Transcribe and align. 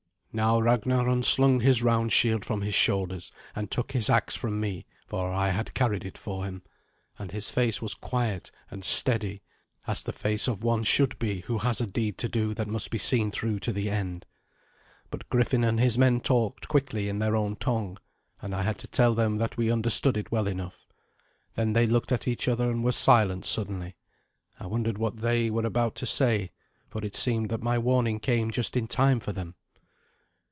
Now 0.33 0.61
Ragnar 0.61 1.09
unslung 1.09 1.59
his 1.59 1.83
round 1.83 2.13
shield 2.13 2.45
from 2.45 2.61
his 2.61 2.73
shoulders, 2.73 3.33
and 3.53 3.69
took 3.69 3.91
his 3.91 4.09
axe 4.09 4.33
from 4.33 4.61
me, 4.61 4.85
for 5.05 5.29
I 5.29 5.49
had 5.49 5.73
carried 5.73 6.05
it 6.05 6.17
for 6.17 6.45
him, 6.45 6.63
and 7.19 7.31
his 7.33 7.49
face 7.49 7.81
was 7.81 7.95
quiet 7.95 8.49
and 8.69 8.85
steady, 8.85 9.41
as 9.87 10.01
the 10.03 10.13
face 10.13 10.47
of 10.47 10.63
one 10.63 10.83
should 10.83 11.19
be 11.19 11.41
who 11.47 11.57
has 11.57 11.81
a 11.81 11.85
deed 11.85 12.17
to 12.19 12.29
do 12.29 12.53
that 12.53 12.69
must 12.69 12.91
be 12.91 12.97
seen 12.97 13.29
through 13.29 13.59
to 13.59 13.73
the 13.73 13.89
end. 13.89 14.25
But 15.09 15.27
Griffin 15.27 15.65
and 15.65 15.81
his 15.81 15.97
men 15.97 16.21
talked 16.21 16.69
quickly 16.69 17.09
in 17.09 17.19
their 17.19 17.35
own 17.35 17.57
tongue, 17.57 17.97
and 18.41 18.55
I 18.55 18.61
had 18.61 18.77
to 18.77 18.87
tell 18.87 19.13
them 19.13 19.35
that 19.35 19.57
we 19.57 19.69
understood 19.69 20.15
it 20.15 20.31
well 20.31 20.47
enough. 20.47 20.87
Then 21.55 21.73
they 21.73 21.85
looked 21.87 22.13
at 22.13 22.25
each 22.25 22.47
other, 22.47 22.71
and 22.71 22.85
were 22.85 22.93
silent 22.93 23.43
suddenly. 23.45 23.97
I 24.61 24.67
wondered 24.67 24.97
what 24.97 25.17
they, 25.17 25.49
were 25.49 25.65
about 25.65 25.93
to 25.95 26.05
say, 26.05 26.51
for 26.87 27.03
it 27.03 27.17
seemed 27.17 27.49
that 27.49 27.61
my 27.61 27.77
warning 27.77 28.21
came 28.21 28.49
just 28.49 28.77
in 28.77 28.87
time 28.87 29.19
for 29.19 29.33
them. 29.33 29.55